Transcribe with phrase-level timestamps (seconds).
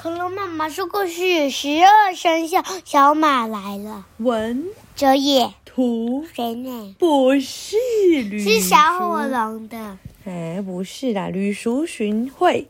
[0.00, 4.06] 恐龙妈妈说故事：十二生肖小马来了。
[4.18, 6.94] 文哲也图谁呢？
[7.00, 7.76] 不是
[8.30, 9.98] 吕，是小火龙的。
[10.24, 12.68] 哎，不是啦，吕淑寻会。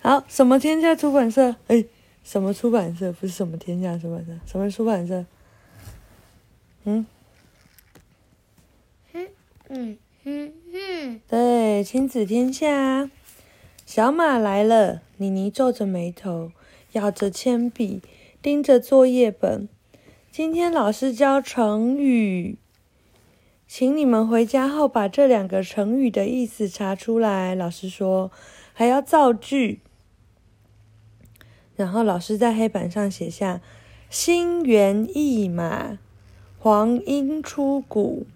[0.00, 1.56] 好，什么天下出版社？
[1.66, 1.84] 哎，
[2.22, 3.10] 什么出版社？
[3.14, 5.26] 不是什么天下出版社，什么出版社？
[6.84, 7.04] 嗯，
[9.12, 9.28] 嗯
[9.68, 13.10] 嗯嗯嗯，对，亲子天下。
[13.84, 16.52] 小马来了，妮妮皱着眉头。
[16.92, 18.02] 咬着铅笔，
[18.42, 19.68] 盯着作业本。
[20.32, 22.56] 今天老师教成语，
[23.68, 27.54] 请你们回家后把这两个成语的意思查出来。
[27.54, 28.32] 老师说
[28.72, 29.80] 还要造句。
[31.76, 33.60] 然后老师在黑板上写下
[34.10, 35.98] “心猿意马，
[36.58, 38.26] 黄莺出谷”。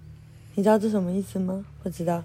[0.54, 1.66] 你知道这什么意思吗？
[1.82, 2.22] 不知道。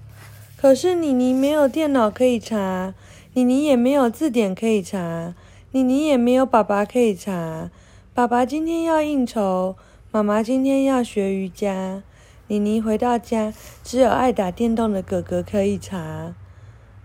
[0.56, 2.94] 可是妮妮没有电脑可以查，
[3.34, 5.34] 妮妮也没有字典可以查。
[5.72, 7.70] 妮妮也没有爸爸可以查，
[8.16, 9.76] 爸爸今天要应酬，
[10.12, 12.02] 妈妈今天要学瑜伽。
[12.48, 16.34] 妮妮回到家，只有爱打电动的哥哥可以查。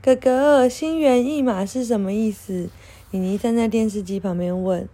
[0.00, 2.70] 哥哥，心猿意马是什么意思？
[3.10, 4.88] 妮妮站在电视机旁边问。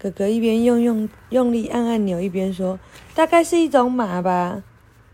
[0.00, 2.80] 哥哥一边用用用力按按钮，一边说
[3.14, 4.64] ：“大概是一种马吧。”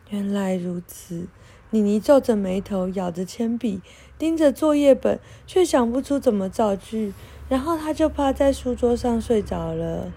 [0.09, 1.27] 原来如此。
[1.71, 3.81] 妮妮皱着眉头，咬着铅笔，
[4.17, 7.13] 盯着作业本，却想不出怎么造句。
[7.49, 10.11] 然后她就趴在书桌上睡着了。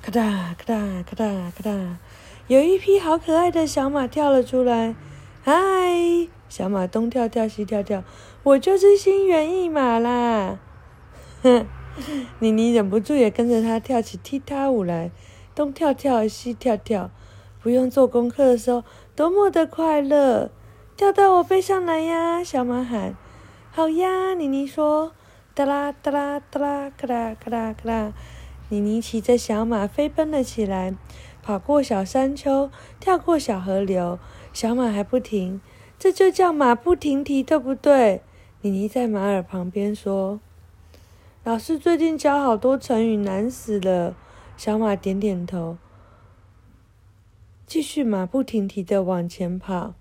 [0.00, 1.98] 咔哒咔哒咔哒咔哒，
[2.46, 4.94] 有一匹好可爱的小马跳了出来。
[5.42, 5.52] 嗨，
[6.48, 8.02] 小马东跳跳西跳跳，
[8.42, 10.58] 我就是心猿意马啦！
[11.42, 11.66] 哼，
[12.38, 15.10] 妮妮忍不住也跟着他跳起踢踏舞来，
[15.54, 17.10] 东跳跳西跳跳。
[17.60, 18.84] 不用做功课的时候，
[19.18, 20.48] 多么的快乐！
[20.96, 22.44] 跳到我背上来呀！
[22.44, 23.16] 小马喊
[23.72, 25.10] ：“好呀！”妮妮说
[25.56, 28.12] ：“哒啦哒啦哒啦，咔啦咔啦咔啦。”
[28.70, 30.94] 妮妮骑着小马飞奔了起来，
[31.42, 32.70] 跑过小山丘，
[33.00, 34.20] 跳过小河流，
[34.52, 35.60] 小马还不停。
[35.98, 38.22] 这就叫马不停蹄，对不对？
[38.60, 40.38] 妮妮在马耳旁边说
[41.42, 44.14] ：“老师最近教好多成语，难死了。”
[44.56, 45.76] 小马点点头。
[47.68, 49.92] 继续马不停蹄地往前跑，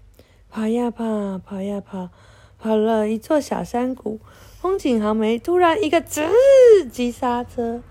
[0.49, 2.07] 跑呀跑，跑呀跑，
[2.57, 4.21] 跑了一座小山谷。
[4.61, 6.29] 风景好美，突然一个吱，
[6.89, 7.81] 急刹车，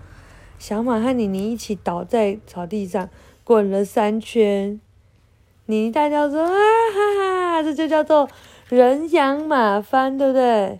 [0.57, 3.07] 小马和妮妮一起倒在草地上，
[3.43, 4.81] 滚了三圈。
[5.67, 7.61] 妮妮大叫说：“啊哈哈！
[7.61, 8.27] 这就叫做
[8.69, 10.79] 人仰马翻，对不对？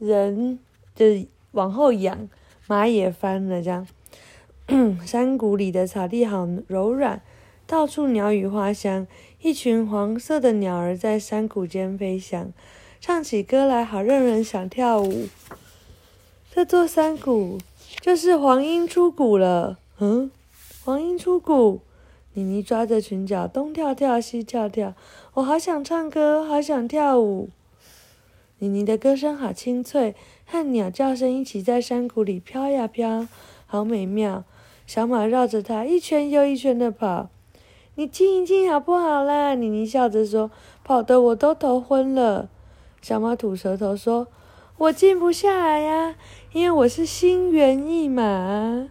[0.00, 0.58] 人
[0.96, 1.06] 就
[1.52, 2.28] 往后仰，
[2.66, 3.62] 马也翻了。
[3.62, 3.86] 这样，
[5.06, 7.22] 山谷里的草地好柔软。”
[7.66, 9.06] 到处鸟语花香，
[9.40, 12.52] 一群黄色的鸟儿在山谷间飞翔，
[13.00, 15.28] 唱起歌来好让人想跳舞。
[16.52, 17.58] 这座山谷
[18.00, 19.78] 就是黄莺出谷了。
[19.98, 20.30] 嗯，
[20.84, 21.80] 黄莺出谷。
[22.34, 24.94] 妮妮抓着裙角东跳跳西跳跳，
[25.34, 27.48] 我好想唱歌，好想跳舞。
[28.58, 30.14] 妮妮的歌声好清脆，
[30.44, 33.26] 和鸟叫声一起在山谷里飘呀飘，
[33.66, 34.44] 好美妙。
[34.86, 37.30] 小马绕着它一圈又一圈的跑。
[37.96, 39.54] 你静一静好不好啦？
[39.54, 40.50] 妮妮笑着说
[40.82, 42.48] ：“跑得我都头昏了。”
[43.00, 44.26] 小马吐舌头说
[44.78, 46.16] ：“我静不下来呀，
[46.52, 48.88] 因为我是心猿意马。”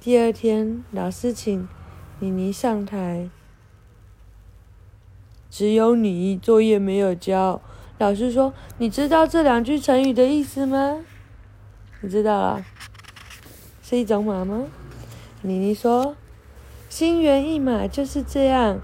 [0.00, 1.68] 第二天，老师请
[2.18, 3.30] 妮妮上台，
[5.48, 7.60] 只有你作业没有交。
[7.98, 11.04] 老师说：“你知道这两句成语的意思吗？”
[12.02, 12.64] 你知道了，
[13.80, 14.64] 是一种马吗？
[15.42, 16.16] 妮妮说。
[16.98, 18.80] 心猿意马就是这样。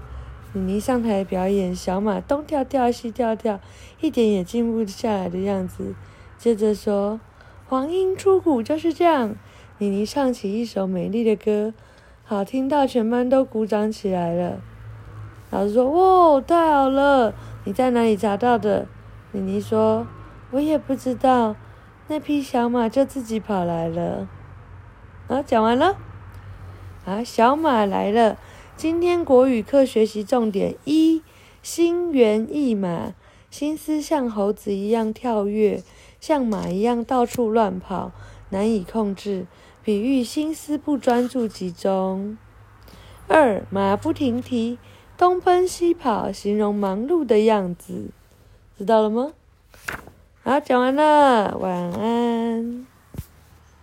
[0.53, 3.59] 妮妮上台表演，小马东跳跳西跳跳，
[4.01, 5.95] 一点也静不下来的样子。
[6.37, 7.19] 接着说，
[7.65, 9.35] 黄莺出谷就是这样。
[9.79, 11.73] 妮妮唱起一首美丽的歌，
[12.23, 14.59] 好听到全班都鼓掌起来了。
[15.49, 15.89] 老师说
[16.37, 17.33] ：“哇，太好了！
[17.63, 18.85] 你在哪里查到的？”
[19.33, 20.05] 妮妮说
[20.53, 21.55] ：“我也不知道，
[22.07, 24.27] 那匹小马就自己跑来了。”
[25.29, 25.95] 啊，讲完了。
[27.05, 28.37] 啊，小马来了！
[28.77, 31.21] 今天国语课学习重点一：
[31.61, 33.13] 心猿意马，
[33.51, 35.83] 心思像猴子一样跳跃，
[36.21, 38.13] 像马一样到处乱跑，
[38.51, 39.47] 难以控制，
[39.83, 42.37] 比喻心思不专注集中。
[43.27, 44.79] 二，马不停蹄，
[45.17, 48.11] 东奔西跑，形容忙碌的样子，
[48.77, 49.33] 知道了吗？
[50.41, 52.92] 好，讲完了，晚安。